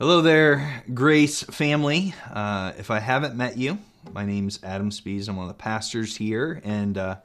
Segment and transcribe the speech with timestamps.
[0.00, 2.14] Hello there, Grace family.
[2.32, 3.76] Uh, if I haven't met you,
[4.14, 5.28] my name's Adam Spees.
[5.28, 6.62] I'm one of the pastors here.
[6.64, 7.16] And, uh,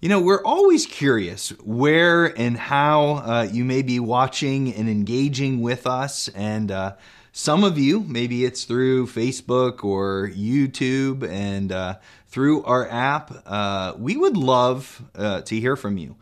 [0.00, 5.60] you know, we're always curious where and how uh, you may be watching and engaging
[5.60, 6.26] with us.
[6.26, 6.96] And uh,
[7.30, 13.30] some of you, maybe it's through Facebook or YouTube and uh, through our app.
[13.46, 16.16] Uh, we would love to hear from you.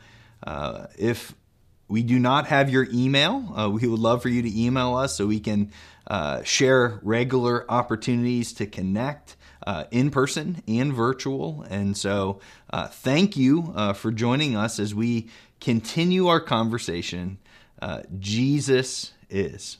[0.98, 1.34] if
[1.90, 3.52] we do not have your email.
[3.54, 5.72] Uh, we would love for you to email us so we can
[6.06, 9.36] uh, share regular opportunities to connect
[9.66, 11.66] uh, in person and virtual.
[11.68, 12.40] And so,
[12.72, 15.28] uh, thank you uh, for joining us as we
[15.60, 17.38] continue our conversation.
[17.82, 19.78] Uh, Jesus is.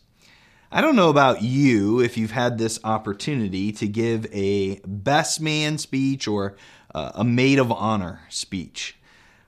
[0.73, 5.79] I don't know about you if you've had this opportunity to give a best man
[5.79, 6.57] speech or
[6.93, 8.97] a maid of honor speech.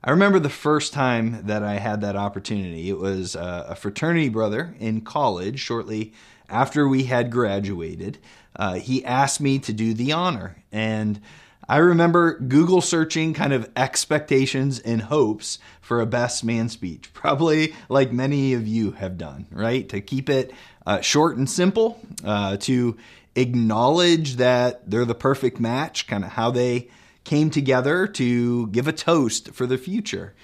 [0.05, 2.89] I remember the first time that I had that opportunity.
[2.89, 6.13] It was uh, a fraternity brother in college shortly
[6.49, 8.19] after we had graduated.
[8.57, 10.57] Uh, he asked me to do the honor.
[10.73, 11.21] And
[11.69, 17.73] I remember Google searching kind of expectations and hopes for a best man speech, probably
[17.89, 19.89] like many of you have done, right?
[19.91, 20.53] To keep it
[20.85, 22.97] uh, short and simple, uh, to
[23.37, 26.89] acknowledge that they're the perfect match, kind of how they
[27.25, 30.35] came together to give a toast for the future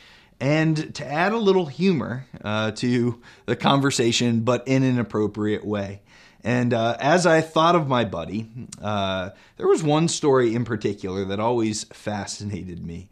[0.41, 6.01] and to add a little humor uh, to the conversation, but in an appropriate way.
[6.45, 8.49] And uh, as I thought of my buddy,
[8.81, 13.09] uh, there was one story in particular that always fascinated me.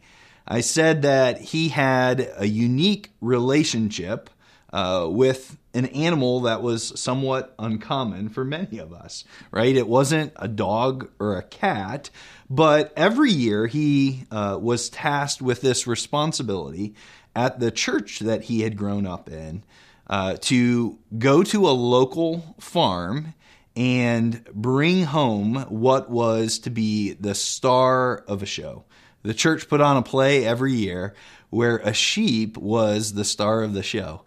[0.47, 4.29] I said that he had a unique relationship
[4.77, 9.75] uh, with an animal that was somewhat uncommon for many of us, right?
[9.75, 12.11] It wasn't a dog or a cat,
[12.47, 16.93] but every year he uh, was tasked with this responsibility
[17.35, 19.63] at the church that he had grown up in
[20.11, 23.33] uh, to go to a local farm
[23.75, 28.85] and bring home what was to be the star of a show.
[29.23, 31.15] The church put on a play every year
[31.49, 34.21] where a sheep was the star of the show.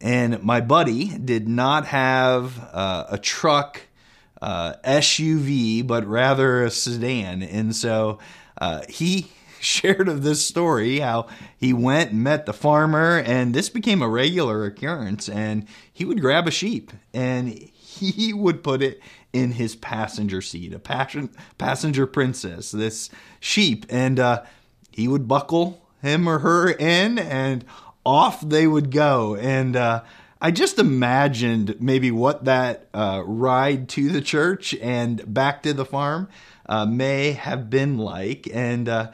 [0.00, 3.82] And my buddy did not have uh, a truck
[4.40, 7.42] uh, SUV, but rather a sedan.
[7.42, 8.18] And so
[8.58, 9.28] uh, he
[9.60, 11.26] shared of this story how
[11.56, 15.28] he went and met the farmer, and this became a regular occurrence.
[15.28, 19.00] And he would grab a sheep and he would put it
[19.32, 23.84] in his passenger seat, a passion, passenger princess, this sheep.
[23.90, 24.44] And uh,
[24.92, 27.64] he would buckle him or her in, and
[28.06, 29.34] off they would go.
[29.34, 30.04] And uh,
[30.40, 35.84] I just imagined maybe what that uh, ride to the church and back to the
[35.84, 36.28] farm
[36.66, 38.48] uh, may have been like.
[38.52, 39.10] And uh,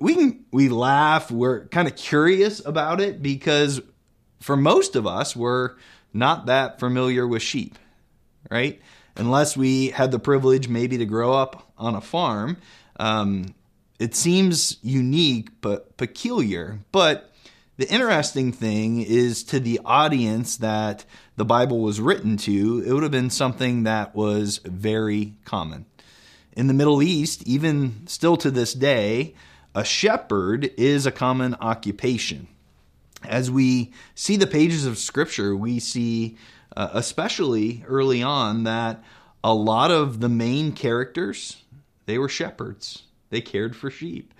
[0.00, 1.30] we can, we laugh.
[1.30, 3.80] We're kind of curious about it because
[4.40, 5.76] for most of us, we're
[6.12, 7.78] not that familiar with sheep,
[8.50, 8.80] right?
[9.16, 12.56] Unless we had the privilege maybe to grow up on a farm.
[12.98, 13.54] Um,
[13.98, 17.32] it seems unique but peculiar, but
[17.76, 21.04] the interesting thing is to the audience that
[21.36, 25.84] the Bible was written to, it would have been something that was very common.
[26.52, 29.34] In the Middle East, even still to this day,
[29.74, 32.48] a shepherd is a common occupation.
[33.22, 36.38] As we see the pages of Scripture, we see,
[36.74, 39.02] uh, especially early on, that
[39.44, 41.62] a lot of the main characters
[42.06, 43.02] they were shepherds.
[43.30, 44.32] They cared for sheep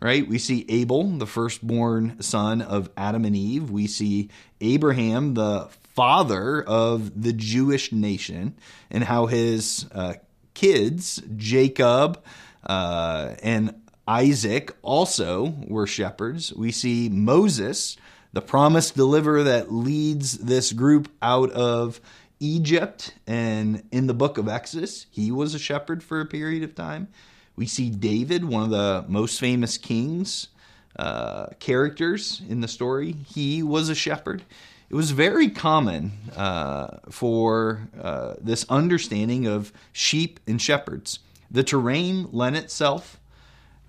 [0.00, 0.26] right?
[0.26, 3.70] We see Abel, the firstborn son of Adam and Eve.
[3.70, 8.56] We see Abraham, the father of the Jewish nation,
[8.90, 10.14] and how his uh,
[10.54, 12.22] kids, Jacob
[12.64, 13.74] uh, and
[14.06, 16.52] Isaac, also were shepherds.
[16.52, 17.96] We see Moses,
[18.32, 22.00] the promised deliverer that leads this group out of
[22.40, 23.14] Egypt.
[23.26, 27.08] And in the book of Exodus, he was a shepherd for a period of time.
[27.56, 30.48] We see David, one of the most famous kings
[30.96, 33.12] uh, characters in the story.
[33.12, 34.42] He was a shepherd.
[34.90, 41.20] It was very common uh, for uh, this understanding of sheep and shepherds.
[41.50, 43.18] The terrain lent itself,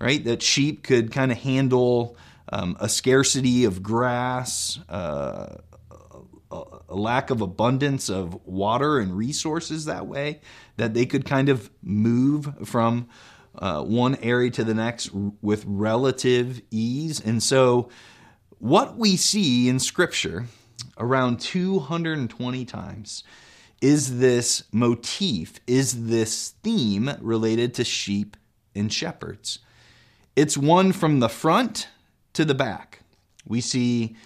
[0.00, 2.16] right, that sheep could kind of handle
[2.52, 5.56] um, a scarcity of grass, uh,
[6.50, 10.40] a lack of abundance of water and resources that way,
[10.76, 13.08] that they could kind of move from
[13.58, 17.20] uh, one area to the next with relative ease.
[17.20, 17.88] And so,
[18.58, 20.46] what we see in Scripture
[20.98, 23.24] around 220 times
[23.82, 28.36] is this motif, is this theme related to sheep
[28.74, 29.58] and shepherds.
[30.34, 31.88] It's one from the front
[32.32, 33.00] to the back.
[33.46, 34.16] We see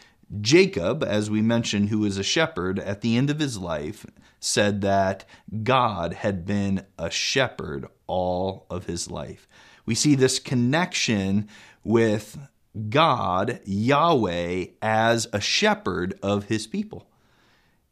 [0.40, 4.06] Jacob, as we mentioned, who was a shepherd at the end of his life,
[4.38, 5.24] said that
[5.62, 9.48] God had been a shepherd all of his life.
[9.86, 11.48] We see this connection
[11.84, 12.36] with
[12.88, 17.08] God, Yahweh, as a shepherd of his people.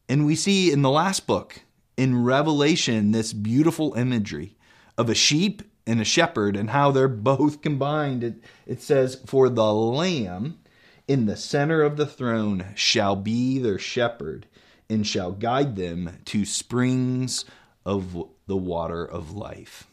[0.08, 1.62] And we see in the last book,
[1.96, 4.56] in Revelation, this beautiful imagery
[4.96, 8.22] of a sheep and a shepherd and how they're both combined.
[8.22, 10.58] It, it says, For the Lamb
[11.06, 14.46] in the center of the throne shall be their shepherd
[14.88, 17.44] and shall guide them to springs
[17.84, 19.87] of the water of life.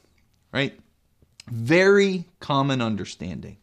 [0.56, 0.80] Right?
[1.48, 3.58] Very common understanding.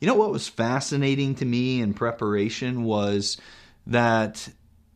[0.00, 3.38] You know what was fascinating to me in preparation was
[3.86, 4.50] that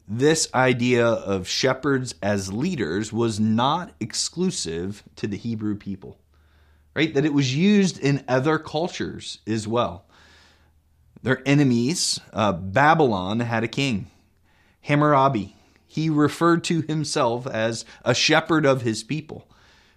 [0.06, 6.19] this idea of shepherds as leaders was not exclusive to the Hebrew people,
[6.94, 7.14] right?
[7.14, 10.04] That it was used in other cultures as well.
[11.22, 14.10] Their enemies, uh, Babylon, had a king,
[14.82, 15.56] Hammurabi.
[15.87, 19.50] He referred to himself as a shepherd of his people.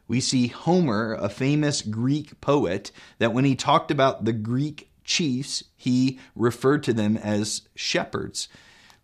[0.07, 5.63] We see Homer, a famous Greek poet, that when he talked about the Greek chiefs,
[5.75, 8.47] he referred to them as shepherds.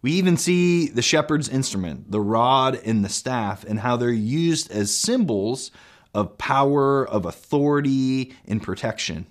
[0.02, 4.72] We even see the shepherd's instrument, the rod and the staff, and how they're used
[4.72, 5.72] as symbols
[6.14, 9.28] of power, of authority, and protection.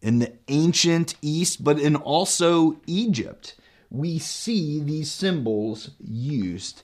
[0.00, 3.56] In the ancient East, but in also Egypt,
[3.90, 6.82] we see these symbols used.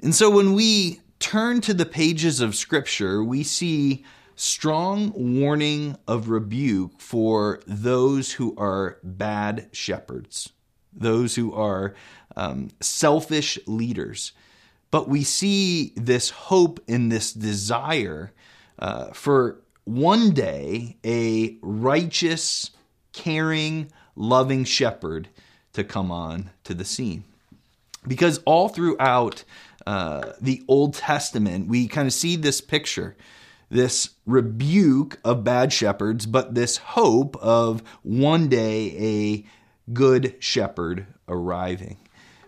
[0.00, 4.04] And so when we turn to the pages of Scripture, we see
[4.36, 10.50] strong warning of rebuke for those who are bad shepherds,
[10.92, 11.96] those who are
[12.36, 14.30] um, selfish leaders.
[14.92, 18.32] But we see this hope and this desire
[18.78, 22.70] uh, for one day a righteous,
[23.12, 25.26] caring, loving shepherd
[25.72, 27.24] to come on to the scene.
[28.06, 29.42] Because all throughout
[29.86, 33.16] uh, the Old Testament, we kind of see this picture
[33.68, 41.98] this rebuke of bad shepherds, but this hope of one day a good shepherd arriving.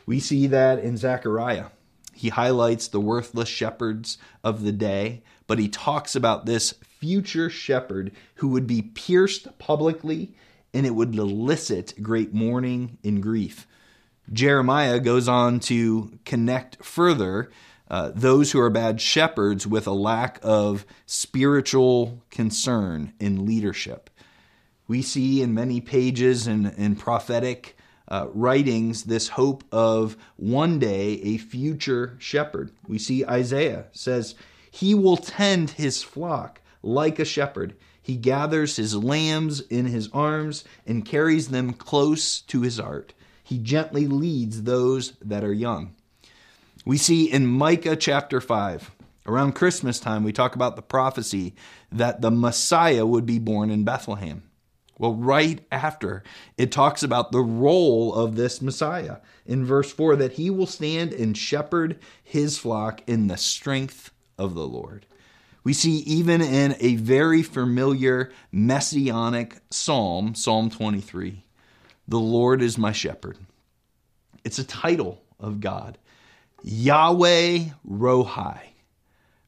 [0.06, 1.67] We see that in Zechariah.
[2.14, 8.12] He highlights the worthless shepherds of the day, but he talks about this future shepherd
[8.37, 10.35] who would be pierced publicly
[10.75, 13.67] and it would elicit great mourning and grief.
[14.32, 17.50] Jeremiah goes on to connect further
[17.90, 24.10] uh, those who are bad shepherds with a lack of spiritual concern in leadership.
[24.86, 27.76] We see in many pages and in, in prophetic
[28.08, 32.70] uh, writings this hope of one day a future shepherd.
[32.86, 34.34] We see Isaiah says,
[34.70, 37.76] He will tend his flock like a shepherd.
[38.00, 43.12] He gathers his lambs in his arms and carries them close to his heart.
[43.49, 45.95] He gently leads those that are young.
[46.85, 48.91] We see in Micah chapter 5,
[49.25, 51.55] around Christmas time, we talk about the prophecy
[51.91, 54.43] that the Messiah would be born in Bethlehem.
[54.99, 56.23] Well, right after,
[56.59, 59.17] it talks about the role of this Messiah
[59.47, 64.53] in verse 4 that he will stand and shepherd his flock in the strength of
[64.53, 65.06] the Lord.
[65.65, 71.45] We see even in a very familiar messianic psalm, Psalm 23,
[72.08, 73.38] the Lord is my shepherd.
[74.44, 75.99] It's a title of God,
[76.64, 78.58] Yahweh Rohi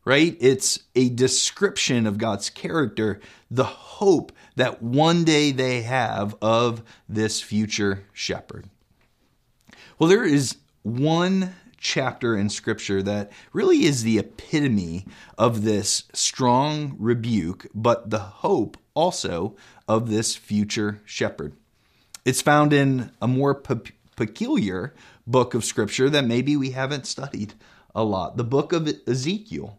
[0.05, 0.37] right?
[0.41, 3.21] It's a description of God's character,
[3.51, 8.69] the hope that one day they have of this future shepherd.
[9.99, 15.07] Well, there is one chapter in Scripture that really is the epitome
[15.39, 19.57] of this strong rebuke, but the hope also
[19.87, 21.55] of this future shepherd.
[22.25, 24.95] It's found in a more pe- peculiar
[25.27, 27.55] book of Scripture that maybe we haven't studied
[27.95, 29.79] a lot the book of Ezekiel.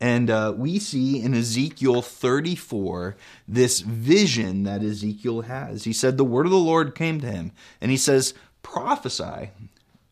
[0.00, 3.14] And uh, we see in Ezekiel 34
[3.46, 5.84] this vision that Ezekiel has.
[5.84, 8.34] He said, The word of the Lord came to him, and he says,
[8.64, 9.50] Prophesy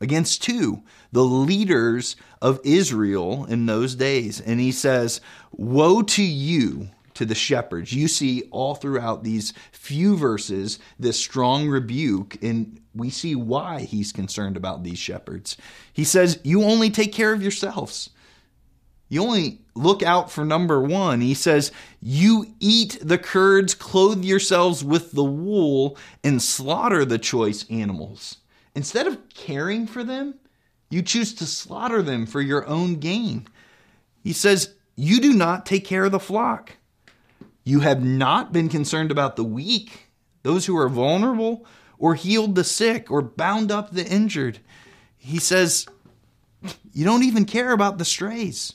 [0.01, 4.41] against two, the leaders of Israel in those days.
[4.41, 5.21] And he says,
[5.51, 6.91] Woe to you,
[7.21, 7.93] to the shepherds.
[7.93, 14.11] You see all throughout these few verses this strong rebuke, and we see why he's
[14.11, 15.59] concerned about these shepherds.
[15.93, 18.09] He says, You only take care of yourselves.
[19.11, 21.21] You only look out for number one.
[21.21, 27.67] He says, You eat the curds, clothe yourselves with the wool, and slaughter the choice
[27.69, 28.39] animals.
[28.75, 30.37] Instead of caring for them,
[30.89, 33.47] you choose to slaughter them for your own gain.
[34.25, 36.77] He says, You do not take care of the flock.
[37.71, 40.09] You have not been concerned about the weak,
[40.43, 41.65] those who are vulnerable,
[42.01, 44.59] or healed the sick or bound up the injured.
[45.17, 45.87] He says,
[46.93, 48.75] You don't even care about the strays,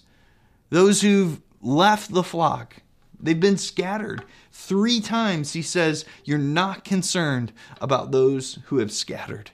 [0.69, 2.77] those who've left the flock.
[3.19, 4.23] They've been scattered.
[4.53, 9.51] Three times he says, You're not concerned about those who have scattered.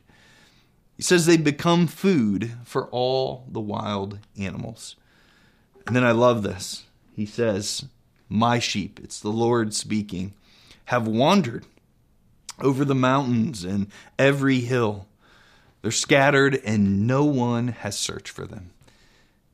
[0.96, 4.98] He says they become food for all the wild animals.
[5.88, 6.84] And then I love this.
[7.16, 7.86] He says,
[8.34, 10.34] My sheep, it's the Lord speaking,
[10.86, 11.66] have wandered
[12.62, 15.06] over the mountains and every hill.
[15.82, 18.70] They're scattered, and no one has searched for them.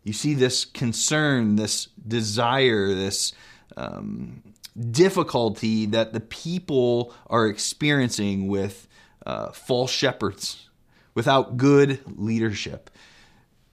[0.03, 3.34] You see this concern, this desire, this
[3.75, 4.43] um,
[4.91, 8.88] difficulty that the people are experiencing with
[9.25, 10.69] uh, false shepherds,
[11.15, 12.91] without good leadership.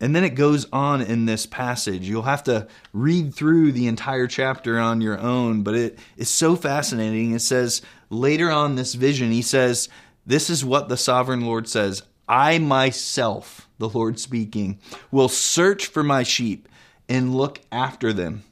[0.01, 2.09] And then it goes on in this passage.
[2.09, 6.57] You'll have to read through the entire chapter on your own, but it is so
[6.57, 7.33] fascinating.
[7.33, 9.89] It says later on this vision, he says,
[10.27, 14.79] This is what the sovereign Lord says I myself, the Lord speaking,
[15.11, 16.69] will search for my sheep
[17.09, 18.45] and look after them.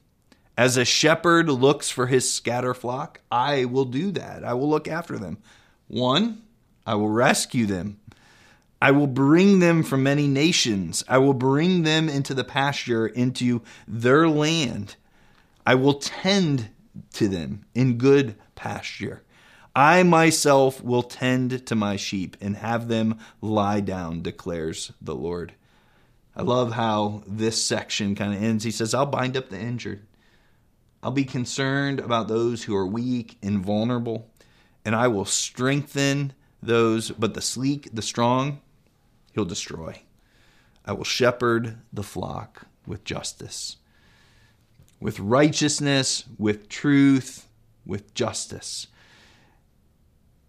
[0.56, 4.44] As a shepherd looks for his scatter flock, I will do that.
[4.44, 5.38] I will look after them.
[5.88, 6.42] One,
[6.86, 7.98] I will rescue them.
[8.82, 11.04] I will bring them from many nations.
[11.06, 14.96] I will bring them into the pasture, into their land.
[15.64, 16.68] I will tend
[17.12, 19.22] to them in good pasture.
[19.72, 25.54] I myself will tend to my sheep and have them lie down, declares the Lord.
[26.34, 28.64] I love how this section kind of ends.
[28.64, 30.04] He says, I'll bind up the injured.
[31.04, 34.28] I'll be concerned about those who are weak and vulnerable,
[34.84, 38.60] and I will strengthen those, but the sleek, the strong,
[39.32, 40.02] he'll destroy.
[40.84, 43.76] I will shepherd the flock with justice,
[45.00, 47.46] with righteousness, with truth,
[47.86, 48.88] with justice.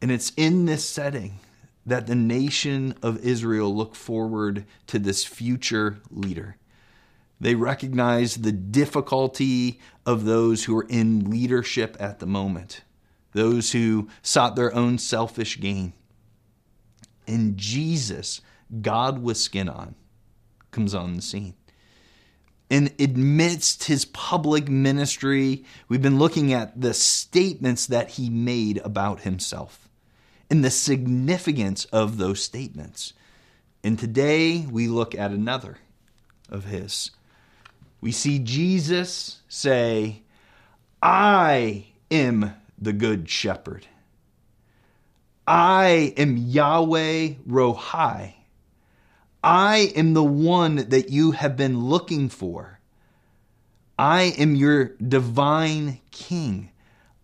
[0.02, 1.40] And it's in this setting
[1.86, 6.58] that the nation of Israel look forward to this future leader.
[7.40, 12.82] They recognize the difficulty of those who are in leadership at the moment,
[13.34, 15.94] those who sought their own selfish gain.
[17.28, 18.42] And Jesus
[18.82, 19.96] God with skin on
[20.72, 21.54] comes on the scene.
[22.70, 29.22] And amidst his public ministry, we've been looking at the statements that he made about
[29.22, 29.88] himself
[30.50, 33.14] and the significance of those statements.
[33.84, 35.78] And today we look at another
[36.50, 37.12] of his.
[38.02, 40.24] We see Jesus say,
[41.02, 43.88] I am the good shepherd.
[45.46, 48.34] I am Yahweh Rohai.
[49.44, 52.80] I am the one that you have been looking for.
[54.00, 56.72] I am your divine king.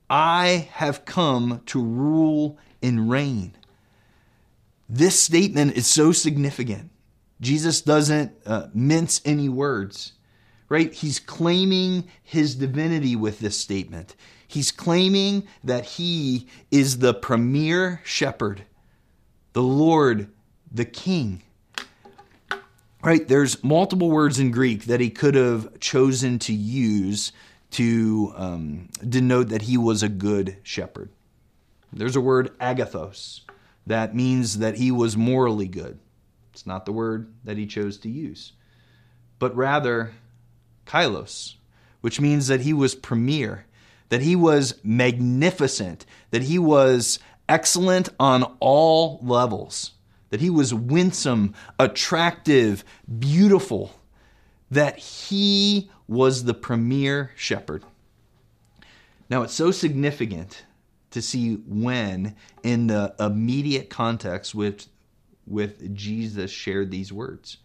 [0.09, 3.55] I have come to rule and reign.
[4.89, 6.89] This statement is so significant.
[7.39, 10.13] Jesus doesn't uh, mince any words,
[10.67, 10.93] right?
[10.93, 14.15] He's claiming his divinity with this statement.
[14.45, 18.63] He's claiming that he is the premier shepherd,
[19.53, 20.29] the Lord,
[20.71, 21.43] the king
[23.03, 23.27] right?
[23.27, 27.31] There's multiple words in Greek that he could have chosen to use
[27.71, 31.09] to um, denote that he was a good shepherd.
[31.93, 33.41] There's a word agathos
[33.87, 35.99] that means that he was morally good.
[36.53, 38.53] It's not the word that he chose to use,
[39.39, 40.13] but rather
[40.85, 41.55] kalos,
[42.01, 43.65] which means that he was premier,
[44.09, 49.91] that he was magnificent, that he was excellent on all levels
[50.29, 52.83] that he was winsome, attractive,
[53.17, 53.93] beautiful,
[54.71, 57.83] that he was the premier shepherd.
[59.29, 60.63] Now, it's so significant
[61.11, 64.87] to see when, in the immediate context with,
[65.47, 67.57] with Jesus, shared these words,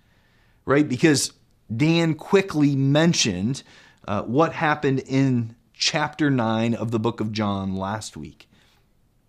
[0.64, 0.88] right?
[0.88, 1.33] Because
[1.75, 3.62] Dan quickly mentioned
[4.06, 8.49] uh, what happened in chapter 9 of the book of John last week.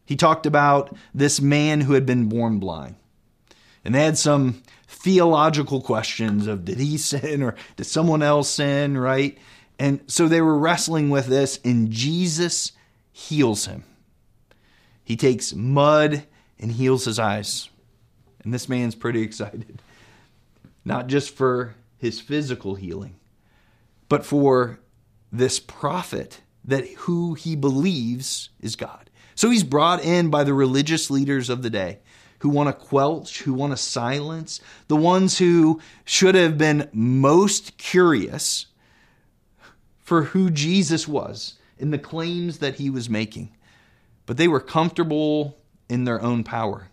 [0.05, 2.95] He talked about this man who had been born blind.
[3.85, 8.97] And they had some theological questions of did he sin or did someone else sin,
[8.97, 9.37] right?
[9.77, 12.71] And so they were wrestling with this, and Jesus
[13.11, 13.83] heals him.
[15.03, 16.23] He takes mud
[16.59, 17.69] and heals his eyes.
[18.43, 19.81] And this man's pretty excited,
[20.83, 23.15] not just for his physical healing,
[24.07, 24.79] but for
[25.31, 29.09] this prophet that who he believes is God.
[29.35, 31.99] So he's brought in by the religious leaders of the day
[32.45, 37.75] who want to quelch, who want to silence, the ones who should have been most
[37.79, 38.67] curious
[39.97, 43.49] for who Jesus was and the claims that he was making.
[44.27, 45.57] But they were comfortable
[45.89, 46.91] in their own power.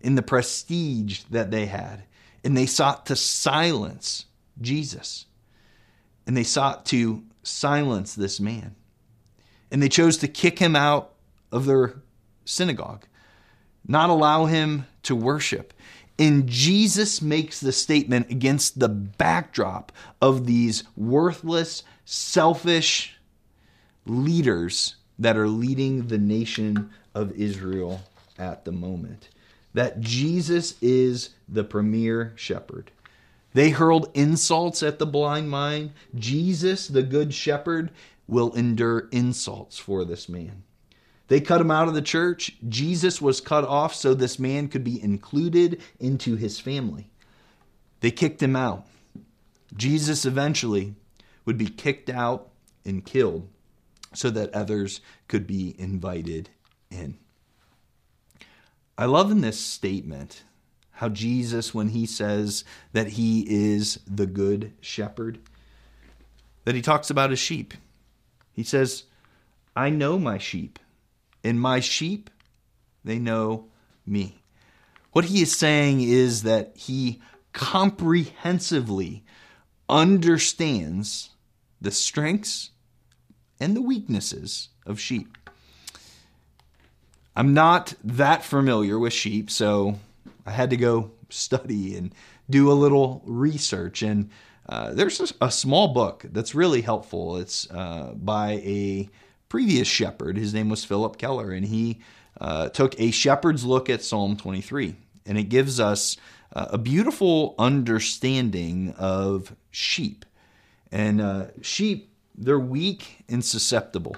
[0.00, 2.04] in the prestige that they had,
[2.42, 4.26] and they sought to silence
[4.60, 5.26] Jesus.
[6.26, 8.76] And they sought to silence this man.
[9.70, 11.14] And they chose to kick him out
[11.52, 11.96] of their
[12.44, 13.04] synagogue,
[13.86, 15.72] not allow him to worship.
[16.18, 23.18] And Jesus makes the statement against the backdrop of these worthless, selfish
[24.04, 28.02] leaders that are leading the nation of Israel
[28.38, 29.28] at the moment.
[29.72, 32.90] That Jesus is the premier shepherd.
[33.52, 35.92] They hurled insults at the blind man.
[36.14, 37.90] Jesus, the good shepherd,
[38.28, 40.62] will endure insults for this man.
[41.30, 42.56] They cut him out of the church.
[42.68, 47.08] Jesus was cut off so this man could be included into his family.
[48.00, 48.84] They kicked him out.
[49.76, 50.96] Jesus eventually
[51.44, 52.48] would be kicked out
[52.84, 53.48] and killed
[54.12, 56.50] so that others could be invited
[56.90, 57.16] in.
[58.98, 60.42] I love in this statement
[60.90, 65.38] how Jesus, when he says that he is the good shepherd,
[66.64, 67.72] that he talks about his sheep.
[68.52, 69.04] He says,
[69.76, 70.80] I know my sheep,
[71.42, 72.30] and my sheep,
[73.04, 73.66] they know
[74.06, 74.42] me.
[75.12, 77.20] What he is saying is that he
[77.52, 79.24] comprehensively
[79.88, 81.30] understands
[81.80, 82.70] the strengths
[83.58, 85.36] and the weaknesses of sheep.
[87.34, 89.98] I'm not that familiar with sheep, so
[90.46, 92.14] I had to go study and
[92.48, 94.02] do a little research.
[94.02, 94.30] And
[94.68, 97.36] uh, there's a, small book that's really helpful.
[97.38, 99.08] It's uh, by a
[99.50, 100.38] previous shepherd.
[100.38, 102.00] His name was Phillip Keller, and he
[102.40, 104.96] uh, took a shepherd's look at Psalm 23.
[105.26, 106.16] And it gives us
[106.54, 110.24] uh, a beautiful understanding of sheep.
[110.90, 114.16] And uh, sheep, they're weak and susceptible.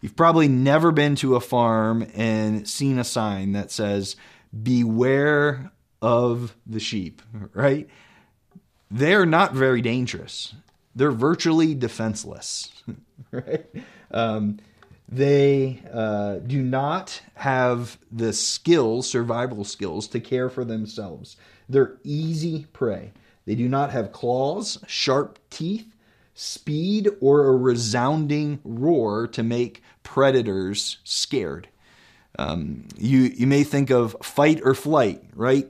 [0.00, 4.16] You've probably never been to a farm and seen a sign that says,
[4.62, 5.72] beware
[6.02, 7.22] of the sheep,
[7.54, 7.88] right?
[8.90, 10.54] They're not very dangerous.
[10.94, 12.72] They're virtually defenseless,
[13.32, 13.66] right?
[14.10, 14.58] Um,
[15.10, 21.36] they uh, do not have the skills, survival skills, to care for themselves.
[21.68, 23.12] They're easy prey.
[23.46, 25.94] They do not have claws, sharp teeth,
[26.34, 31.68] speed, or a resounding roar to make predators scared.
[32.38, 35.66] Um, you you may think of fight or flight, right?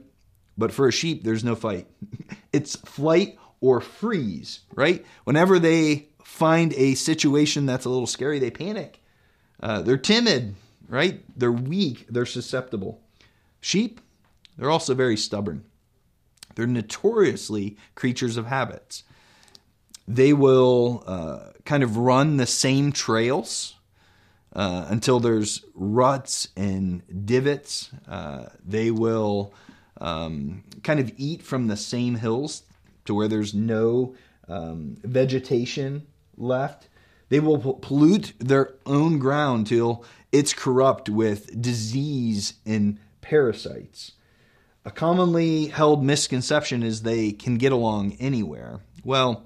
[0.57, 1.87] But for a sheep, there's no fight.
[2.53, 5.05] it's flight or freeze, right?
[5.23, 9.01] Whenever they find a situation that's a little scary, they panic.
[9.61, 10.55] Uh, they're timid,
[10.87, 11.21] right?
[11.35, 12.05] They're weak.
[12.09, 13.01] They're susceptible.
[13.59, 13.99] Sheep,
[14.57, 15.65] they're also very stubborn.
[16.55, 19.03] They're notoriously creatures of habits.
[20.07, 23.75] They will uh, kind of run the same trails
[24.53, 27.89] uh, until there's ruts and divots.
[28.07, 29.53] Uh, they will
[29.99, 32.63] um, kind of eat from the same hills
[33.05, 34.15] to where there's no
[34.47, 36.05] um, vegetation
[36.39, 36.87] left.
[37.29, 44.13] They will pollute their own ground till it's corrupt with disease and parasites.
[44.85, 48.79] A commonly held misconception is they can get along anywhere.
[49.03, 49.45] Well,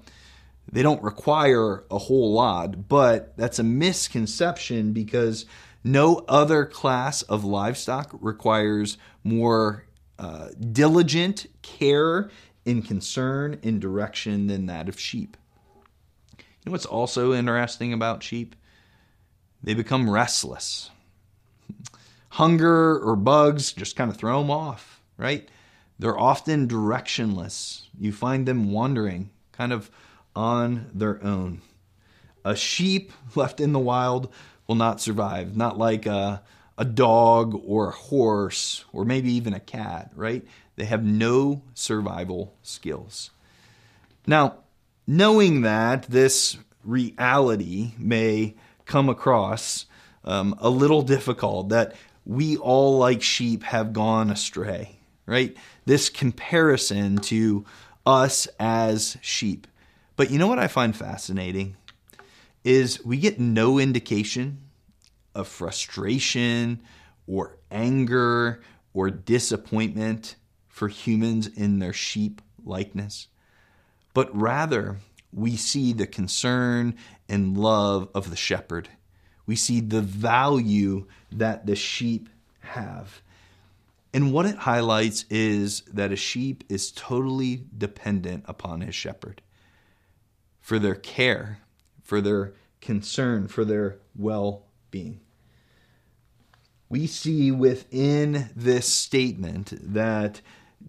[0.70, 5.44] they don't require a whole lot, but that's a misconception because
[5.82, 9.84] no other class of livestock requires more
[10.18, 12.30] uh, diligent care
[12.64, 15.36] and concern and direction than that of sheep.
[16.64, 18.56] Know what's also interesting about sheep?
[19.62, 20.90] They become restless.
[22.30, 25.48] Hunger or bugs just kind of throw them off, right?
[25.98, 27.82] They're often directionless.
[27.98, 29.90] You find them wandering, kind of
[30.34, 31.60] on their own.
[32.44, 34.32] A sheep left in the wild
[34.66, 36.42] will not survive, not like a,
[36.78, 40.44] a dog or a horse or maybe even a cat, right?
[40.76, 43.30] They have no survival skills.
[44.26, 44.63] Now,
[45.06, 48.54] knowing that this reality may
[48.86, 49.86] come across
[50.24, 55.56] um, a little difficult, that we all, like sheep, have gone astray, right?
[55.84, 57.64] This comparison to
[58.06, 59.66] us as sheep.
[60.16, 61.76] But you know what I find fascinating
[62.62, 64.60] is we get no indication
[65.34, 66.80] of frustration
[67.26, 68.62] or anger
[68.94, 70.36] or disappointment
[70.68, 73.28] for humans in their sheep likeness,
[74.14, 74.98] but rather
[75.32, 76.94] we see the concern
[77.28, 78.88] and love of the shepherd.
[79.46, 82.28] We see the value that the sheep
[82.60, 83.20] have.
[84.14, 89.42] And what it highlights is that a sheep is totally dependent upon his shepherd
[90.60, 91.58] for their care,
[92.02, 95.20] for their concern, for their well being.
[96.88, 100.40] we see within this statement that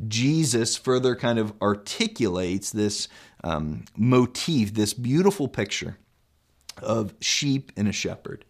[0.08, 3.08] Jesus further kind of articulates this
[3.44, 5.98] um, motif, this beautiful picture
[6.82, 8.46] of sheep and a shepherd.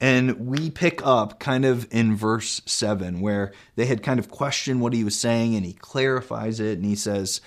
[0.00, 4.80] And we pick up kind of in verse 7, where they had kind of questioned
[4.80, 6.78] what he was saying, and he clarifies it.
[6.78, 7.40] And he says,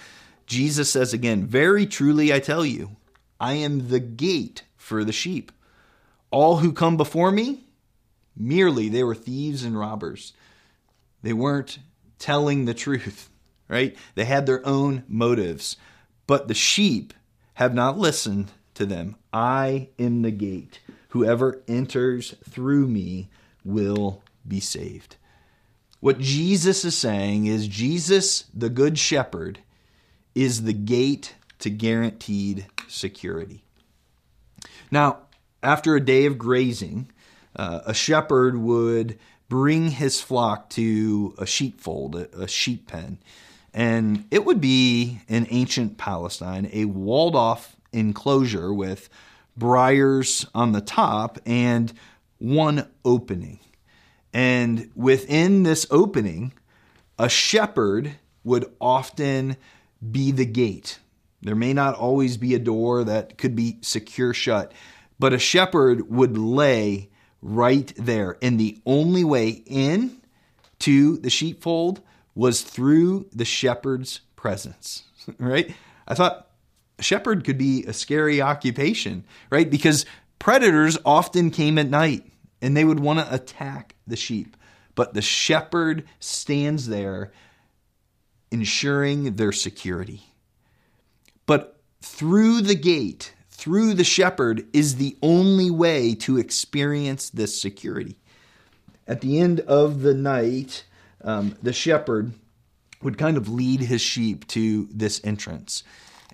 [0.45, 2.95] Jesus says again, Very truly I tell you,
[3.39, 5.51] I am the gate for the sheep.
[6.29, 7.65] All who come before me,
[8.35, 10.33] merely they were thieves and robbers.
[11.23, 11.79] They weren't
[12.23, 13.29] telling the truth,
[13.67, 13.97] right?
[14.15, 15.75] They had their own motives.
[16.25, 17.13] But the sheep
[17.55, 19.17] have not listened to them.
[19.33, 20.79] I am the gate.
[21.09, 23.29] Whoever enters through me
[23.65, 25.17] will be saved.
[25.99, 29.59] What Jesus is saying is Jesus, the Good Shepherd,
[30.33, 33.65] is the gate to guaranteed security.
[34.89, 35.23] Now,
[35.61, 37.11] after a day of grazing,
[37.53, 43.19] uh, a shepherd would bring his flock to a sheepfold, a, a sheep pen.
[43.73, 49.09] And it would be in ancient Palestine a walled off enclosure with
[49.57, 51.93] briars on the top and
[52.37, 53.59] one opening.
[54.33, 56.53] And within this opening,
[57.19, 59.57] a shepherd would often
[60.11, 60.99] be the gate.
[61.41, 64.71] There may not always be a door that could be secure shut,
[65.19, 67.09] but a shepherd would lay
[67.43, 68.37] right there.
[68.41, 70.21] And the only way in
[70.79, 72.01] to the sheepfold
[72.33, 75.03] was through the shepherd's presence,
[75.37, 75.75] right?
[76.07, 76.49] I thought
[76.99, 79.69] shepherd could be a scary occupation, right?
[79.69, 80.05] Because
[80.39, 82.25] predators often came at night
[82.61, 84.57] and they would want to attack the sheep.
[84.95, 87.31] But the shepherd stands there
[88.51, 90.21] ensuring their security.
[91.45, 98.17] But through the gate, through the shepherd, is the only way to experience this security.
[99.07, 100.83] At the end of the night,
[101.23, 102.33] um, the shepherd
[103.01, 105.81] would kind of lead his sheep to this entrance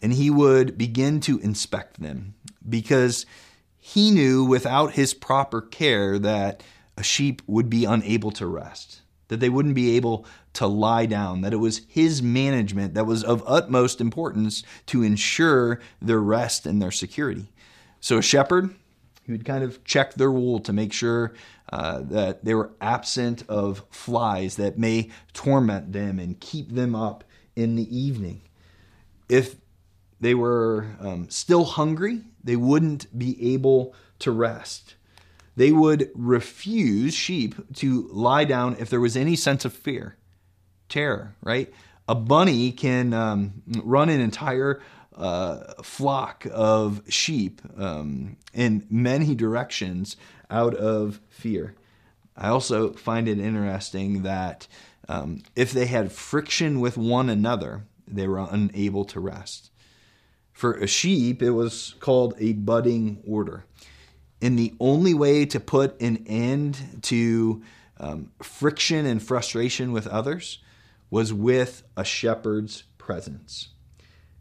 [0.02, 2.34] and he would begin to inspect them
[2.68, 3.28] because
[3.78, 6.64] he knew without his proper care that
[6.98, 10.26] a sheep would be unable to rest, that they wouldn't be able
[10.60, 15.80] to lie down, that it was his management that was of utmost importance to ensure
[16.02, 17.48] their rest and their security.
[18.02, 18.76] So a shepherd,
[19.24, 21.34] he would kind of check their wool to make sure
[21.72, 27.24] uh, that they were absent of flies that may torment them and keep them up
[27.56, 28.42] in the evening.
[29.30, 29.56] If
[30.20, 34.96] they were um, still hungry, they wouldn't be able to rest.
[35.56, 40.18] They would refuse sheep to lie down if there was any sense of fear,
[40.90, 41.72] terror, right?
[42.08, 44.82] A bunny can um, run an entire
[45.16, 50.18] uh, flock of sheep um, in many directions
[50.50, 51.76] out of fear.
[52.36, 54.68] I also find it interesting that
[55.08, 59.72] um, if they had friction with one another, they were unable to rest.
[60.54, 63.66] For a sheep, it was called a butting order.
[64.42, 67.62] And the only way to put an end to
[68.00, 70.60] um, friction and frustration with others
[71.10, 73.70] was with a shepherd's presence.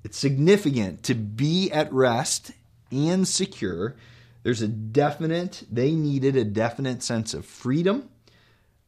[0.05, 2.53] It's significant to be at rest
[2.91, 3.97] and secure.
[4.43, 8.09] There's a definite, they needed a definite sense of freedom,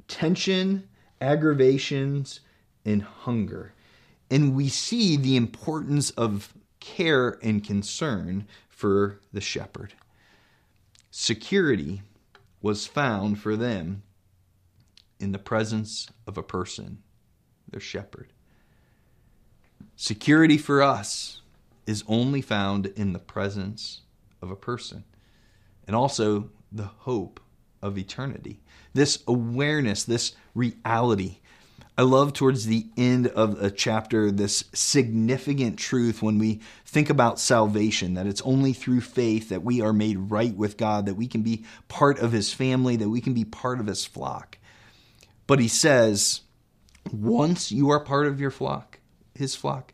[0.09, 0.89] tension,
[1.21, 2.41] aggravations,
[2.85, 3.73] and hunger.
[4.31, 9.95] And we see the importance of care and concern for the shepherd.
[11.11, 12.03] Security
[12.63, 14.03] was found for them
[15.19, 17.03] in the presence of a person,
[17.71, 18.33] their shepherd.
[19.97, 21.41] Security for us
[21.87, 24.03] is only found in the presence
[24.41, 25.05] of a person
[25.87, 27.41] and also the hope
[27.83, 28.61] of eternity.
[28.95, 31.39] This awareness, this reality.
[31.99, 37.39] I love towards the end of a chapter this significant truth when we think about
[37.39, 41.27] salvation that it's only through faith that we are made right with God, that we
[41.27, 44.59] can be part of his family, that we can be part of his flock.
[45.47, 46.41] But he says,
[47.13, 48.99] once you are part of your flock,
[49.35, 49.93] his flock,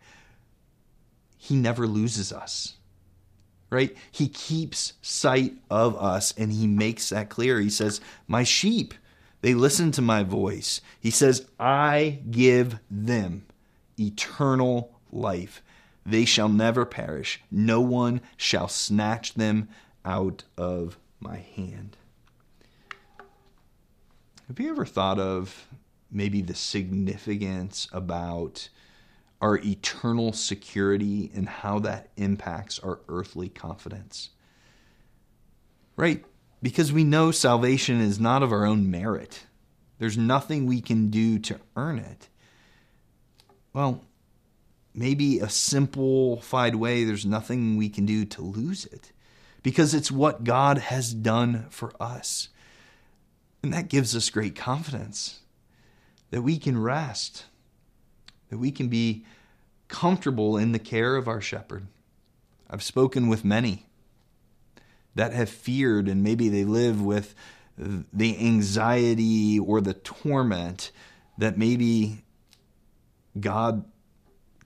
[1.36, 2.74] he never loses us.
[3.68, 3.96] Right?
[4.10, 7.60] He keeps sight of us and he makes that clear.
[7.60, 8.94] He says, My sheep,
[9.42, 10.80] they listen to my voice.
[11.00, 13.44] He says, I give them
[13.98, 15.62] eternal life.
[16.04, 17.40] They shall never perish.
[17.50, 19.68] No one shall snatch them
[20.04, 21.96] out of my hand.
[24.46, 25.66] Have you ever thought of
[26.16, 28.70] maybe the significance about
[29.42, 34.30] our eternal security and how that impacts our earthly confidence.
[35.94, 36.24] Right?
[36.62, 39.44] Because we know salvation is not of our own merit.
[39.98, 42.28] There's nothing we can do to earn it.
[43.74, 44.02] Well,
[44.94, 49.12] maybe a simplified way, there's nothing we can do to lose it
[49.62, 52.48] because it's what God has done for us.
[53.62, 55.40] And that gives us great confidence
[56.30, 57.44] that we can rest,
[58.50, 59.24] that we can be
[59.88, 61.86] comfortable in the care of our shepherd.
[62.68, 63.86] I've spoken with many
[65.14, 67.34] that have feared and maybe they live with
[67.78, 70.90] the anxiety or the torment
[71.38, 72.24] that maybe
[73.38, 73.84] God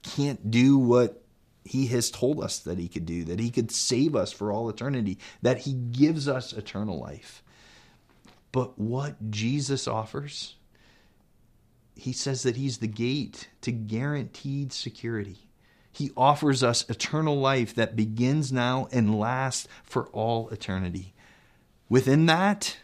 [0.01, 1.21] can't do what
[1.63, 4.69] he has told us that he could do, that he could save us for all
[4.69, 7.43] eternity, that he gives us eternal life.
[8.51, 10.55] But what Jesus offers,
[11.95, 15.47] he says that he's the gate to guaranteed security.
[15.91, 21.13] He offers us eternal life that begins now and lasts for all eternity.
[21.89, 22.77] Within that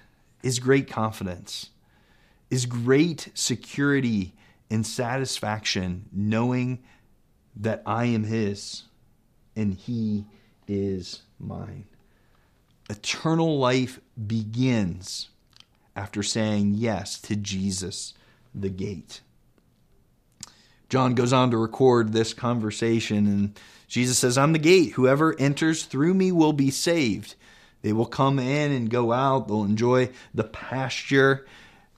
[0.43, 1.69] is great confidence,
[2.49, 4.33] is great security
[4.69, 6.83] and satisfaction, knowing
[7.55, 8.83] that I am His
[9.55, 10.25] and He
[10.67, 11.85] is mine.
[12.89, 15.29] Eternal life begins
[15.95, 18.13] after saying yes to Jesus,
[18.61, 19.21] the gate.
[20.89, 24.93] John goes on to record this conversation, and Jesus says, I'm the gate.
[24.93, 27.35] Whoever enters through me will be saved.
[27.81, 31.45] They will come in and go out, they'll enjoy the pasture.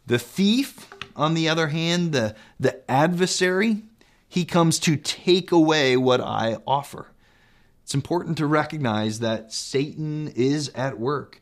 [0.08, 3.84] The thief, on the other hand, the, the adversary,
[4.28, 7.08] he comes to take away what I offer.
[7.84, 11.42] It's important to recognize that Satan is at work,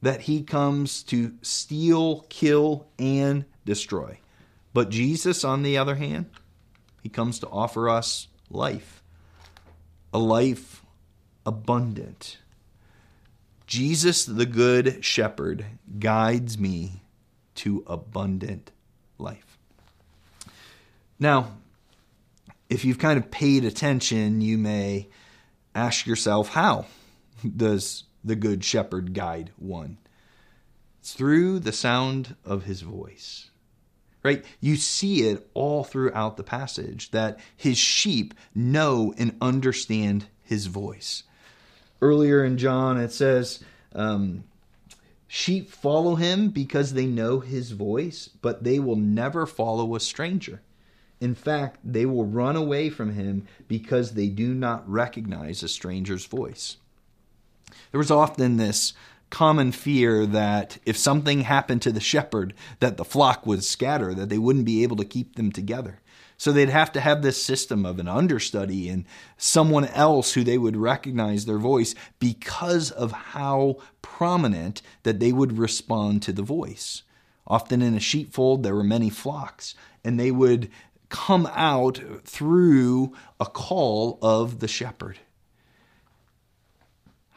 [0.00, 4.18] that he comes to steal, kill, and destroy.
[4.76, 6.26] But Jesus, on the other hand,
[7.02, 9.02] he comes to offer us life,
[10.12, 10.84] a life
[11.46, 12.36] abundant.
[13.66, 15.64] Jesus, the Good Shepherd,
[15.98, 17.00] guides me
[17.54, 18.70] to abundant
[19.16, 19.56] life.
[21.18, 21.56] Now,
[22.68, 25.08] if you've kind of paid attention, you may
[25.74, 26.84] ask yourself, how
[27.42, 29.96] does the Good Shepherd guide one?
[31.00, 33.48] It's through the sound of his voice.
[34.26, 34.44] Right?
[34.60, 41.22] You see it all throughout the passage that his sheep know and understand his voice.
[42.02, 43.62] Earlier in John, it says,
[43.94, 44.42] um,
[45.28, 50.60] Sheep follow him because they know his voice, but they will never follow a stranger.
[51.20, 56.26] In fact, they will run away from him because they do not recognize a stranger's
[56.26, 56.78] voice.
[57.92, 58.92] There was often this
[59.30, 64.28] common fear that if something happened to the shepherd, that the flock would scatter, that
[64.28, 66.00] they wouldn't be able to keep them together.
[66.38, 69.06] So they'd have to have this system of an understudy and
[69.38, 75.58] someone else who they would recognize their voice because of how prominent that they would
[75.58, 77.02] respond to the voice.
[77.46, 80.70] Often in a sheepfold, there were many flocks, and they would
[81.08, 85.18] come out through a call of the shepherd.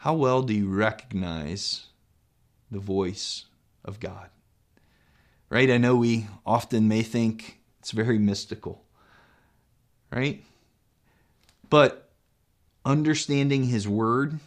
[0.00, 1.86] How well do you recognize
[2.70, 3.44] the voice
[3.84, 4.30] of God?
[5.50, 5.70] Right?
[5.70, 8.82] I know we often may think it's very mystical,
[10.10, 10.42] right?
[11.68, 12.10] But
[12.82, 14.40] understanding His Word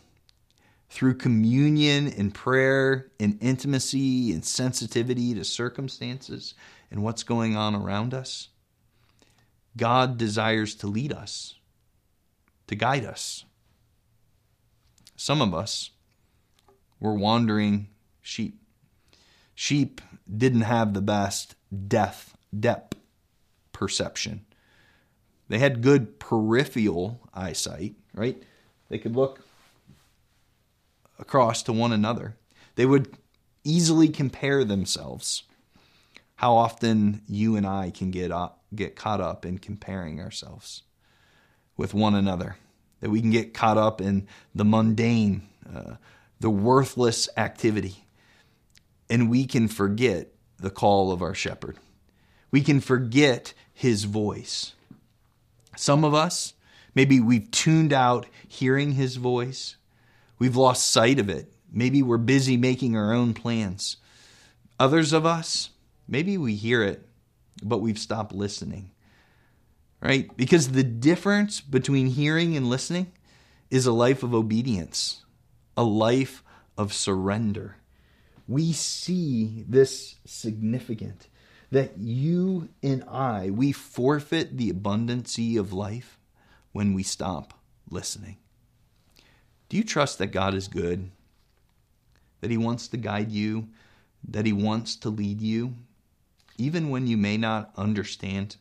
[0.89, 6.55] through communion and prayer and intimacy and sensitivity to circumstances
[6.89, 8.49] and what's going on around us
[9.77, 11.55] God desires to lead us,
[12.67, 13.45] to guide us.
[15.23, 15.91] Some of us
[16.99, 17.87] were wandering
[18.21, 18.59] sheep.
[19.55, 21.55] Sheep didn't have the best
[21.87, 22.97] death depth
[23.71, 24.45] perception.
[25.47, 28.43] They had good peripheral eyesight, right?
[28.89, 29.39] They could look
[31.17, 32.35] across to one another.
[32.75, 33.17] They would
[33.63, 35.43] easily compare themselves.
[36.35, 40.83] How often you and I can get up get caught up in comparing ourselves
[41.77, 42.57] with one another,
[43.03, 45.95] that we can get caught up in the mundane, uh,
[46.39, 48.05] the worthless activity,
[49.09, 51.75] and we can forget the call of our shepherd.
[52.49, 54.71] We can forget his voice.
[55.75, 56.53] Some of us,
[56.95, 59.75] maybe we've tuned out hearing his voice,
[60.39, 61.51] we've lost sight of it.
[61.69, 63.97] Maybe we're busy making our own plans.
[64.79, 65.71] Others of us,
[66.07, 67.05] maybe we hear it
[67.61, 68.91] but we've stopped listening.
[70.03, 70.35] Right?
[70.35, 73.13] Because the difference between hearing and listening
[73.69, 75.23] is a life of obedience,
[75.77, 76.43] a life
[76.77, 77.77] of surrender.
[78.47, 81.29] We see this significant
[81.71, 86.19] that you and I, we forfeit the abundancy of life
[86.73, 87.53] when we stop
[87.89, 88.37] listening.
[89.69, 91.09] Do you trust that God is good?
[92.41, 93.69] That He wants to guide you?
[94.27, 95.75] That He wants to lead you?
[96.57, 98.57] even when you may not understand.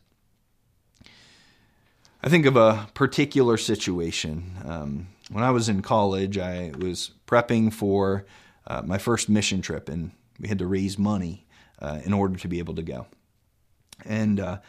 [2.25, 4.55] I think of a particular situation.
[4.63, 8.25] Um, when I was in college, I was prepping for
[8.65, 11.45] uh, my first mission trip, and we had to raise money
[11.79, 13.07] uh, in order to be able to go.
[14.05, 14.59] And uh,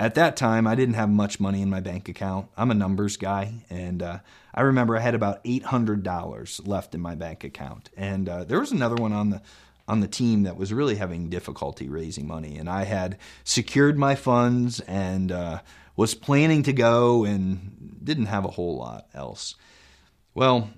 [0.00, 2.48] at that time, I didn't have much money in my bank account.
[2.56, 4.18] I'm a numbers guy, and uh,
[4.52, 7.88] I remember I had about eight hundred dollars left in my bank account.
[7.96, 9.42] And uh, there was another one on the
[9.86, 14.16] on the team that was really having difficulty raising money, and I had secured my
[14.16, 15.60] funds and uh,
[16.00, 19.54] was planning to go and didn't have a whole lot else.
[20.32, 20.70] Well,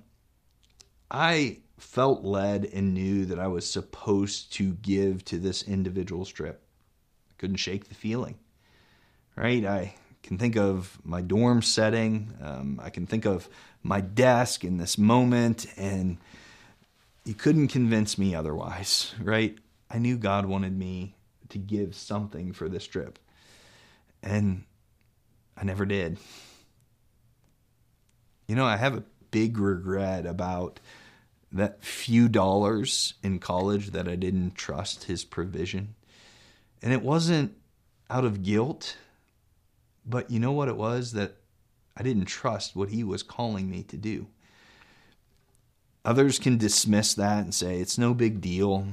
[1.13, 6.61] I felt led and knew that I was supposed to give to this individual strip.
[7.31, 8.35] I couldn't shake the feeling,
[9.37, 9.65] right?
[9.65, 12.35] I can think of my dorm setting.
[12.43, 13.49] Um, I can think of
[13.85, 16.19] my desk in this moment, and
[17.25, 19.57] you couldn't convince me otherwise, right?
[19.89, 21.15] I knew God wanted me
[21.51, 23.21] to give something for this trip,
[24.21, 24.65] and
[25.63, 26.19] I never did.
[28.49, 30.81] You know, I have a big regret about
[31.53, 35.95] that few dollars in college that I didn't trust his provision.
[36.83, 37.57] And it wasn't
[38.11, 38.97] out of guilt,
[40.05, 41.13] but you know what it was?
[41.13, 41.37] That
[41.97, 44.27] I didn't trust what he was calling me to do.
[46.05, 48.89] Others can dismiss that and say it's no big deal,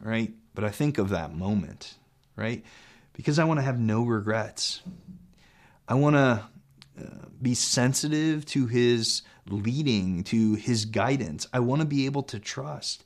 [0.00, 0.32] right?
[0.54, 1.96] But I think of that moment,
[2.34, 2.64] right?
[3.12, 4.80] Because I want to have no regrets.
[5.86, 6.44] I want to
[7.00, 11.46] uh, be sensitive to his leading, to his guidance.
[11.52, 13.04] I want to be able to trust,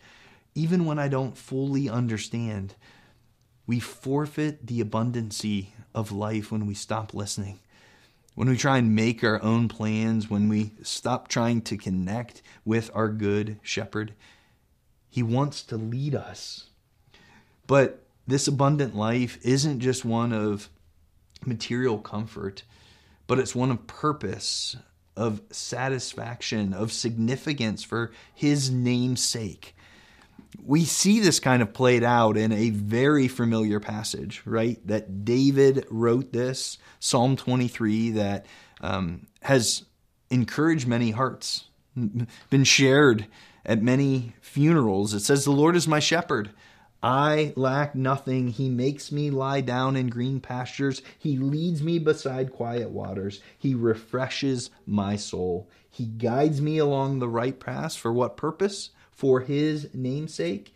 [0.54, 2.74] even when I don't fully understand.
[3.66, 7.58] We forfeit the abundancy of life when we stop listening.
[8.34, 12.90] When we try and make our own plans, when we stop trying to connect with
[12.94, 14.14] our good shepherd,
[15.10, 16.68] he wants to lead us.
[17.66, 20.70] But this abundant life isn't just one of
[21.44, 22.64] material comfort,
[23.26, 24.76] but it's one of purpose,
[25.16, 29.74] of satisfaction, of significance for his name's sake.
[30.64, 34.84] We see this kind of played out in a very familiar passage, right?
[34.86, 38.46] That David wrote this, Psalm 23, that
[38.80, 39.84] um, has
[40.30, 41.64] encouraged many hearts,
[42.50, 43.26] been shared
[43.64, 45.14] at many funerals.
[45.14, 46.50] It says, The Lord is my shepherd.
[47.02, 48.48] I lack nothing.
[48.48, 51.00] He makes me lie down in green pastures.
[51.18, 53.40] He leads me beside quiet waters.
[53.56, 55.68] He refreshes my soul.
[55.88, 57.96] He guides me along the right path.
[57.96, 58.90] For what purpose?
[59.12, 60.74] For his namesake.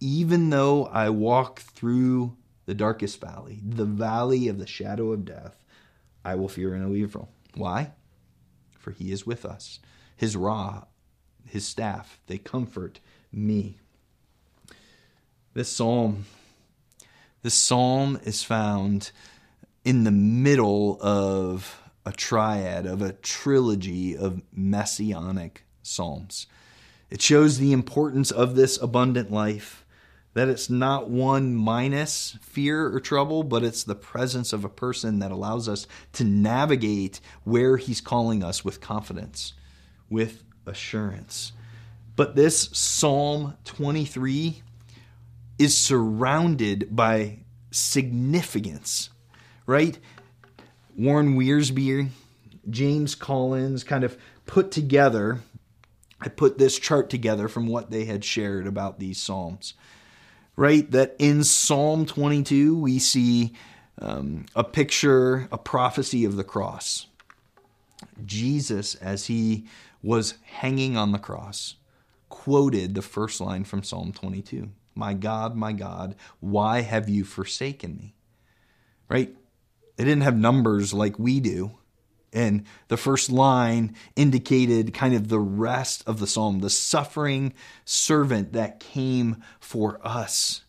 [0.00, 5.64] Even though I walk through the darkest valley, the valley of the shadow of death,
[6.24, 7.30] I will fear no evil.
[7.54, 7.92] Why?
[8.78, 9.78] For he is with us.
[10.16, 10.86] His rod,
[11.46, 13.00] his staff, they comfort
[13.32, 13.78] me.
[15.56, 16.26] This psalm,
[17.40, 19.10] this psalm is found
[19.86, 26.46] in the middle of a triad, of a trilogy of messianic psalms.
[27.08, 29.86] It shows the importance of this abundant life,
[30.34, 35.20] that it's not one minus fear or trouble, but it's the presence of a person
[35.20, 39.54] that allows us to navigate where he's calling us with confidence,
[40.10, 41.52] with assurance.
[42.14, 44.62] But this Psalm 23
[45.58, 47.38] is surrounded by
[47.70, 49.10] significance,
[49.66, 49.98] right?
[50.96, 52.08] Warren Wiersbe,
[52.68, 54.16] James Collins kind of
[54.46, 55.40] put together,
[56.20, 59.74] I put this chart together from what they had shared about these Psalms,
[60.56, 60.90] right?
[60.90, 63.52] That in Psalm 22, we see
[64.00, 67.06] um, a picture, a prophecy of the cross.
[68.24, 69.66] Jesus, as he
[70.02, 71.76] was hanging on the cross,
[72.28, 77.96] quoted the first line from Psalm 22 my God, my God, why have you forsaken
[77.96, 78.14] me?
[79.08, 79.36] Right?
[79.96, 81.72] They didn't have numbers like we do.
[82.32, 87.54] And the first line indicated kind of the rest of the psalm, the suffering
[87.84, 90.62] servant that came for us.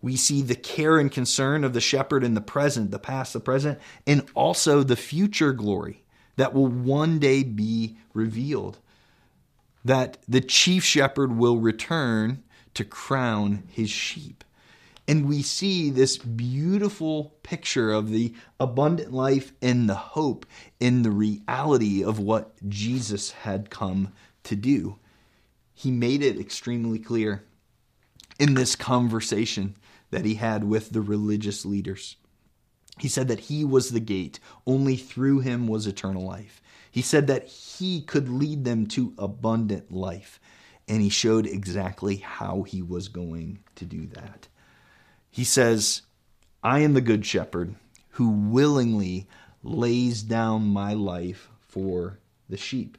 [0.00, 3.40] We see the care and concern of the shepherd in the present, the past, the
[3.40, 6.04] present, and also the future glory
[6.36, 8.78] that will one day be revealed.
[9.84, 12.42] That the chief shepherd will return
[12.76, 14.44] to crown his sheep.
[15.08, 20.44] And we see this beautiful picture of the abundant life and the hope
[20.80, 24.12] in the reality of what Jesus had come
[24.44, 24.98] to do.
[25.74, 27.44] He made it extremely clear
[28.38, 29.76] in this conversation
[30.10, 32.16] that he had with the religious leaders.
[32.98, 36.60] He said that he was the gate, only through him was eternal life.
[36.90, 40.40] He said that he could lead them to abundant life
[40.88, 44.48] and he showed exactly how he was going to do that.
[45.30, 46.02] He says,
[46.62, 47.74] I am the good shepherd
[48.10, 49.28] who willingly
[49.62, 52.18] lays down my life for
[52.48, 52.96] the sheep.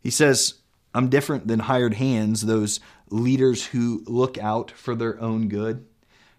[0.00, 0.54] He says,
[0.94, 5.84] I'm different than hired hands, those leaders who look out for their own good.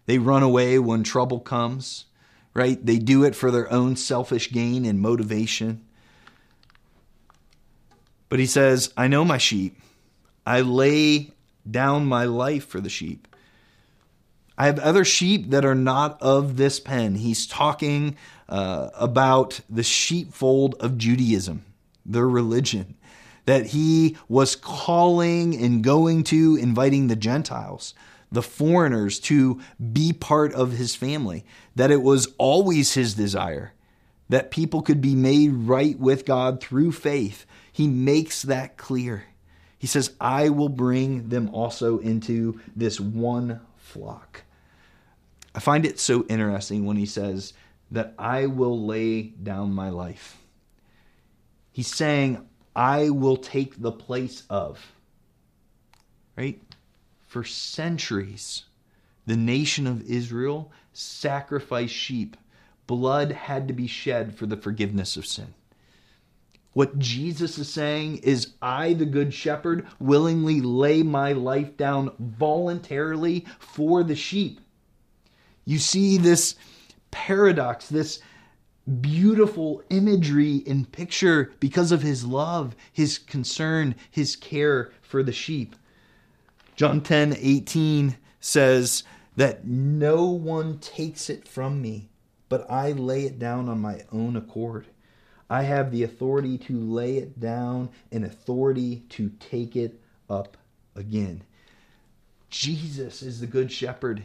[0.06, 2.06] They run away when trouble comes,
[2.54, 2.84] right?
[2.84, 5.86] They do it for their own selfish gain and motivation.
[8.30, 9.80] But he says, I know my sheep.
[10.50, 11.30] I lay
[11.70, 13.28] down my life for the sheep.
[14.58, 17.14] I have other sheep that are not of this pen.
[17.14, 18.18] He's talking
[18.50, 21.66] uh, about the sheepfold of Judaism,
[22.04, 22.96] their religion,
[23.46, 27.94] that he was calling and going to, inviting the Gentiles,
[28.32, 29.62] the foreigners, to
[29.94, 31.46] be part of his family,
[31.76, 33.74] that it was always his desire
[34.30, 37.46] that people could be made right with God through faith.
[37.72, 39.26] He makes that clear.
[39.80, 44.44] He says, I will bring them also into this one flock.
[45.56, 47.54] I find it so interesting when he says
[47.90, 50.38] that I will lay down my life.
[51.72, 54.92] He's saying, I will take the place of.
[56.38, 56.62] Right?
[57.26, 58.66] For centuries,
[59.26, 62.36] the nation of Israel sacrificed sheep.
[62.86, 65.54] Blood had to be shed for the forgiveness of sin.
[66.74, 73.46] What Jesus is saying is, I, the Good Shepherd, willingly lay my life down voluntarily
[73.60, 74.62] for the sheep.
[75.66, 76.56] You see this
[77.12, 78.20] paradox, this
[79.02, 85.76] beautiful imagery and picture because of his love, his concern, his care for the sheep.
[86.76, 89.04] John 10 18 says
[89.36, 92.10] that no one takes it from me,
[92.48, 94.88] but I lay it down on my own accord.
[95.50, 100.58] I have the authority to lay it down and authority to take it up
[100.96, 101.42] again.
[102.50, 104.24] Jesus is the good shepherd.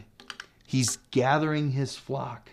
[0.65, 2.51] He's gathering his flock.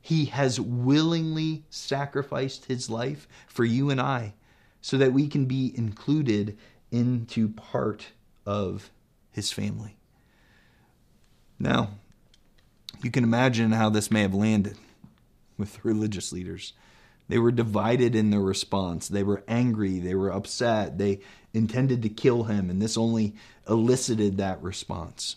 [0.00, 4.34] He has willingly sacrificed his life for you and I
[4.80, 6.56] so that we can be included
[6.90, 8.06] into part
[8.46, 8.90] of
[9.30, 9.96] his family.
[11.58, 11.90] Now,
[13.02, 14.78] you can imagine how this may have landed
[15.56, 16.72] with religious leaders.
[17.28, 19.08] They were divided in their response.
[19.08, 19.98] They were angry.
[19.98, 20.98] They were upset.
[20.98, 21.20] They
[21.52, 23.34] intended to kill him, and this only
[23.68, 25.36] elicited that response.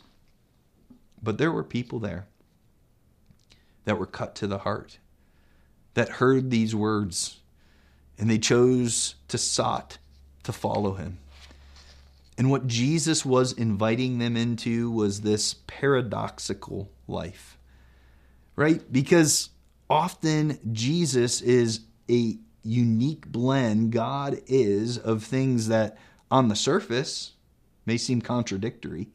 [1.21, 2.27] But there were people there
[3.85, 4.99] that were cut to the heart,
[5.93, 7.39] that heard these words,
[8.17, 9.97] and they chose to sought
[10.43, 11.17] to follow him.
[12.37, 17.57] And what Jesus was inviting them into was this paradoxical life,
[18.55, 18.81] right?
[18.91, 19.49] Because
[19.91, 25.97] often Jesus is a unique blend, God is, of things that
[26.31, 27.33] on the surface
[27.85, 29.09] may seem contradictory,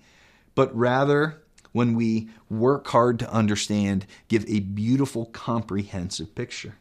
[0.54, 6.76] but rather when we work hard to understand, give a beautiful, comprehensive picture.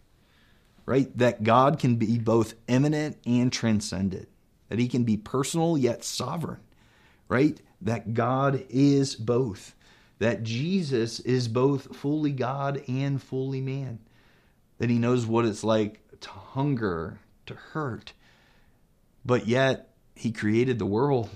[0.86, 1.18] Right?
[1.18, 4.28] That God can be both immanent and transcendent,
[4.68, 6.60] that He can be personal yet sovereign.
[7.30, 7.60] Right?
[7.82, 9.74] That God is both,
[10.20, 14.00] that Jesus is both fully God and fully man,
[14.78, 18.14] that He knows what it's like to hunger, to hurt,
[19.26, 21.30] but yet He created the world.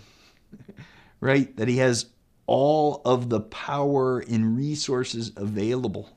[1.21, 1.55] right?
[1.57, 2.07] That He has
[2.45, 6.09] all of the power and resources available,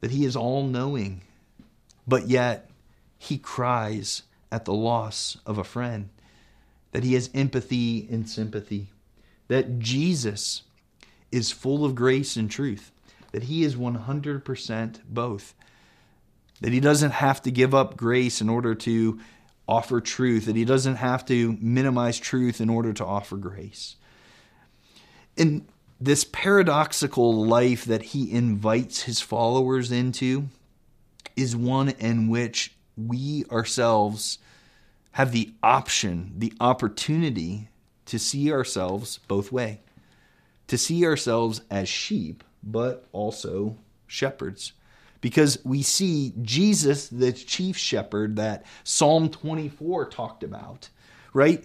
[0.00, 1.22] that He is all knowing,
[2.06, 2.70] but yet
[3.18, 6.08] He cries at the loss of a friend,
[6.92, 8.88] that He has empathy and sympathy,
[9.48, 10.62] that Jesus
[11.32, 12.92] is full of grace and truth,
[13.32, 15.54] that He is 100% both,
[16.60, 19.20] that He doesn't have to give up grace in order to
[19.68, 23.96] offer truth, that He doesn't have to minimize truth in order to offer grace.
[25.36, 25.66] In
[26.00, 30.48] this paradoxical life that he invites his followers into
[31.36, 34.38] is one in which we ourselves
[35.12, 37.68] have the option, the opportunity
[38.06, 39.82] to see ourselves both way,
[40.70, 44.72] to see ourselves as sheep, but also shepherds.
[45.20, 50.88] Because we see Jesus, the chief shepherd that Psalm 24 talked about,
[51.34, 51.64] right?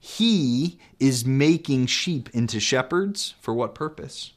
[0.00, 4.32] He is making sheep into shepherds for what purpose?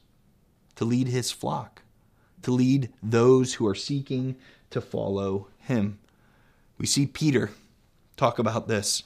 [0.76, 1.82] To lead his flock,
[2.42, 4.36] to lead those who are seeking
[4.70, 5.98] to follow him.
[6.78, 7.50] We see Peter
[8.16, 9.02] talk about this.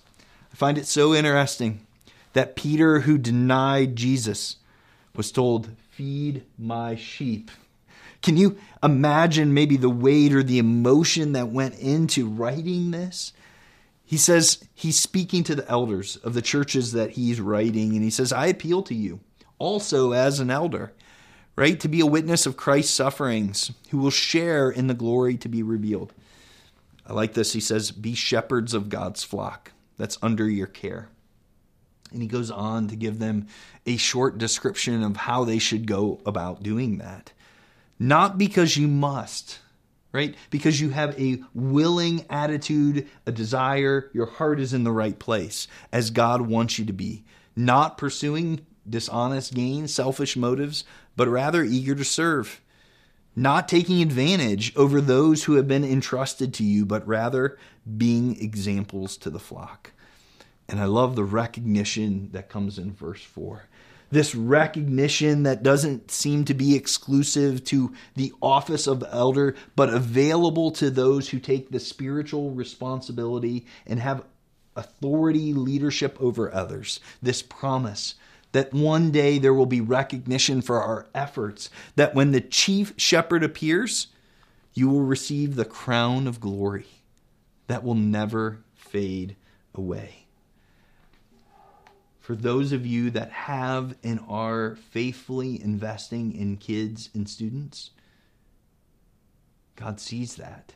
[0.52, 1.86] I find it so interesting
[2.34, 4.56] that Peter, who denied Jesus,
[5.14, 7.50] was told, Feed my sheep.
[8.22, 13.32] Can you imagine maybe the weight or the emotion that went into writing this?
[14.04, 18.10] He says he's speaking to the elders of the churches that he's writing, and he
[18.10, 19.20] says, I appeal to you
[19.58, 20.92] also as an elder,
[21.56, 21.78] right?
[21.80, 25.62] To be a witness of Christ's sufferings, who will share in the glory to be
[25.62, 26.12] revealed.
[27.06, 27.52] I like this.
[27.52, 31.08] He says, Be shepherds of God's flock that's under your care.
[32.14, 33.48] And he goes on to give them
[33.84, 37.32] a short description of how they should go about doing that.
[37.98, 39.58] Not because you must,
[40.12, 40.34] right?
[40.50, 45.68] Because you have a willing attitude, a desire, your heart is in the right place
[45.92, 47.24] as God wants you to be.
[47.56, 50.84] Not pursuing dishonest gain, selfish motives,
[51.16, 52.60] but rather eager to serve.
[53.36, 57.58] Not taking advantage over those who have been entrusted to you, but rather
[57.96, 59.92] being examples to the flock.
[60.68, 63.68] And I love the recognition that comes in verse 4.
[64.10, 70.70] This recognition that doesn't seem to be exclusive to the office of elder, but available
[70.72, 74.24] to those who take the spiritual responsibility and have
[74.76, 77.00] authority, leadership over others.
[77.22, 78.14] This promise
[78.52, 83.42] that one day there will be recognition for our efforts, that when the chief shepherd
[83.42, 84.06] appears,
[84.74, 86.86] you will receive the crown of glory
[87.66, 89.34] that will never fade
[89.74, 90.23] away.
[92.24, 97.90] For those of you that have and are faithfully investing in kids and students,
[99.76, 100.72] God sees that.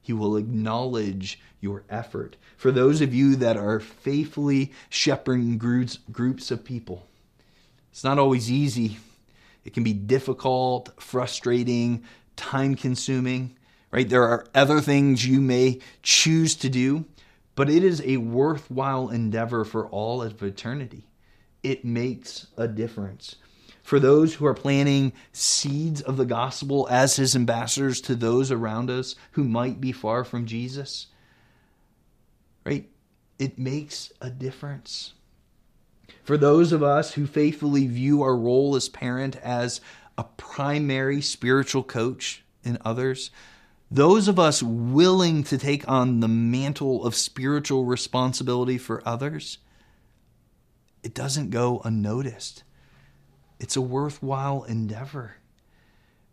[0.00, 2.36] He will acknowledge your effort.
[2.56, 7.08] For those of you that are faithfully shepherding groups, groups of people,
[7.90, 8.98] it's not always easy.
[9.64, 12.04] It can be difficult, frustrating,
[12.36, 13.56] time consuming,
[13.90, 14.08] right?
[14.08, 17.06] There are other things you may choose to do,
[17.58, 21.08] but it is a worthwhile endeavor for all of eternity.
[21.64, 23.34] It makes a difference
[23.82, 28.90] for those who are planting seeds of the gospel as his ambassadors to those around
[28.90, 31.08] us who might be far from Jesus.
[32.64, 32.88] Right?
[33.40, 35.14] It makes a difference.
[36.22, 39.80] For those of us who faithfully view our role as parent as
[40.16, 43.32] a primary spiritual coach in others,
[43.90, 49.58] those of us willing to take on the mantle of spiritual responsibility for others,
[51.02, 52.64] it doesn't go unnoticed
[53.60, 55.34] it's a worthwhile endeavor,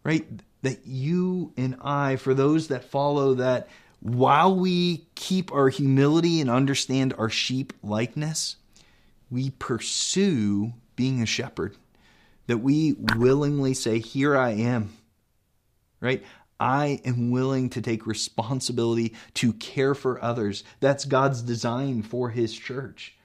[0.03, 0.25] right?
[0.61, 3.67] That you and I, for those that follow that,
[3.99, 8.57] while we keep our humility and understand our sheep likeness,
[9.31, 11.75] we pursue being a shepherd.
[12.47, 14.93] That we willingly say, Here I am,
[15.99, 16.23] right?
[16.59, 20.63] I am willing to take responsibility to care for others.
[20.79, 23.15] That's God's design for His church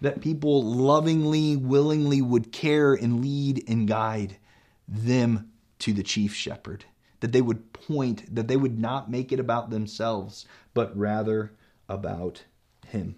[0.00, 4.36] that people lovingly, willingly would care and lead and guide
[4.88, 6.84] them to the chief shepherd.
[7.20, 11.52] That they would point, that they would not make it about themselves, but rather
[11.88, 12.44] about
[12.86, 13.16] him.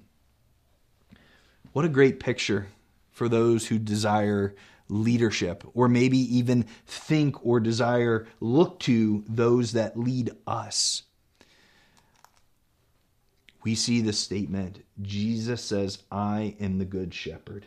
[1.73, 2.69] What a great picture
[3.13, 4.55] for those who desire
[4.89, 11.03] leadership, or maybe even think or desire, look to those that lead us
[13.65, 17.67] we see the statement Jesus says, I am the good shepherd.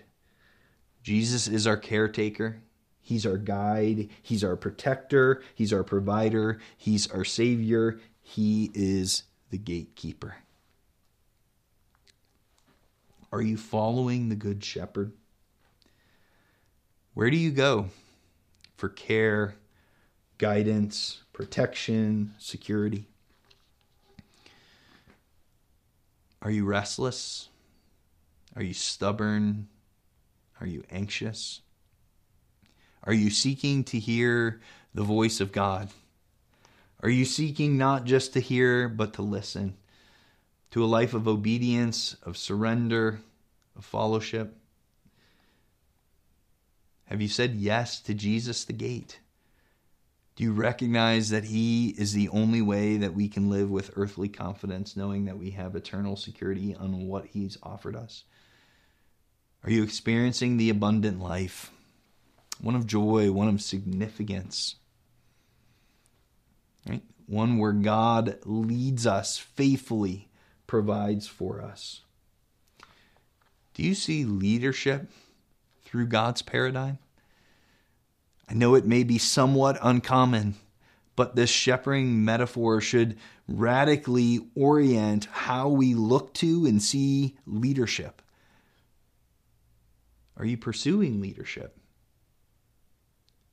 [1.04, 2.62] Jesus is our caretaker.
[3.02, 4.10] He's our guide.
[4.22, 5.44] He's our protector.
[5.54, 6.60] He's our provider.
[6.78, 8.00] He's our savior.
[8.22, 10.36] He is the gatekeeper.
[13.32, 15.14] Are you following the good shepherd?
[17.16, 17.88] Where do you go
[18.76, 19.56] for care,
[20.38, 23.08] guidance, protection, security?
[26.42, 27.48] Are you restless?
[28.58, 29.70] Are you stubborn?
[30.60, 31.62] Are you anxious?
[33.06, 34.60] Are you seeking to hear
[34.94, 35.92] the voice of God?
[37.02, 39.78] Are you seeking not just to hear, but to listen
[40.72, 43.22] to a life of obedience, of surrender,
[43.78, 44.58] of fellowship?
[47.06, 49.20] Have you said yes to Jesus the gate?
[50.36, 54.28] Do you recognize that He is the only way that we can live with earthly
[54.28, 58.24] confidence, knowing that we have eternal security on what He's offered us?
[59.64, 61.72] Are you experiencing the abundant life?
[62.60, 64.76] One of joy, one of significance.
[66.88, 67.02] Right?
[67.28, 70.28] One where God leads us faithfully,
[70.68, 72.02] provides for us.
[73.74, 75.10] Do you see leadership
[75.86, 76.98] through God's paradigm?
[78.50, 80.56] I know it may be somewhat uncommon,
[81.16, 83.18] but this shepherding metaphor should
[83.48, 88.22] radically orient how we look to and see leadership.
[90.38, 91.78] Are you pursuing leadership?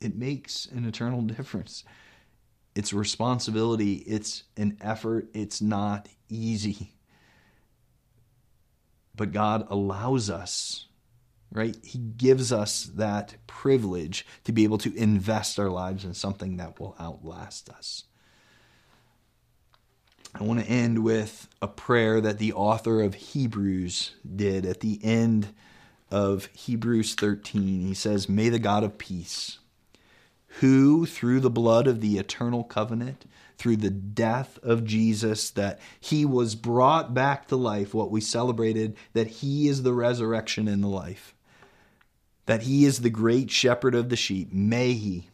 [0.01, 1.85] It makes an eternal difference.
[2.75, 6.95] It's a responsibility, it's an effort, it's not easy.
[9.15, 10.87] But God allows us
[11.53, 11.77] right?
[11.85, 16.81] He gives us that privilege to be able to invest our lives in something that
[16.81, 18.05] will outlast us.
[20.35, 24.99] I want to end with a prayer that the author of Hebrews did at the
[25.03, 25.55] end
[26.11, 27.81] of Hebrews 13.
[27.83, 29.59] He says, May the God of peace,
[30.61, 33.27] who through the blood of the eternal covenant,
[33.59, 38.97] through the death of Jesus, that he was brought back to life, what we celebrated,
[39.13, 41.35] that he is the resurrection and the life,
[42.47, 45.29] that he is the great shepherd of the sheep, may he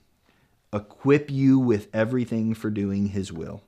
[0.73, 3.63] equip you with everything for doing his will.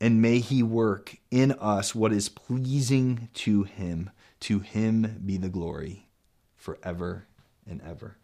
[0.00, 4.10] And may he work in us what is pleasing to him.
[4.40, 6.08] To him be the glory
[6.56, 7.26] forever
[7.66, 8.18] and ever.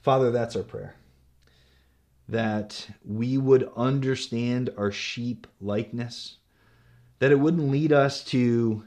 [0.00, 0.94] Father, that's our prayer
[2.28, 6.38] that we would understand our sheep likeness,
[7.18, 8.84] that it wouldn't lead us to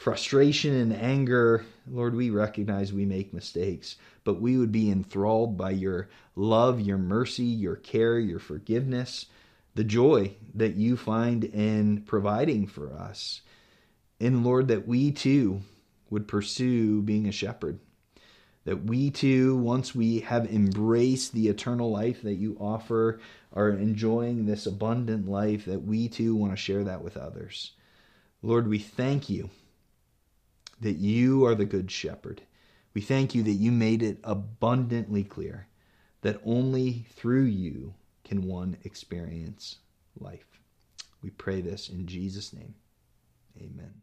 [0.00, 1.62] frustration and anger.
[1.86, 6.96] Lord, we recognize we make mistakes, but we would be enthralled by your love, your
[6.96, 9.26] mercy, your care, your forgiveness,
[9.74, 13.42] the joy that you find in providing for us.
[14.18, 15.60] And Lord, that we too
[16.08, 17.78] would pursue being a shepherd
[18.64, 23.20] that we too, once we have embraced the eternal life that you offer,
[23.52, 27.72] are enjoying this abundant life, that we too want to share that with others.
[28.42, 29.50] Lord, we thank you
[30.80, 32.42] that you are the good shepherd.
[32.94, 35.68] We thank you that you made it abundantly clear
[36.22, 39.76] that only through you can one experience
[40.18, 40.60] life.
[41.22, 42.74] We pray this in Jesus' name.
[43.58, 44.02] Amen.